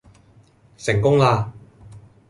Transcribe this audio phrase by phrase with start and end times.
[0.77, 1.53] 成功啦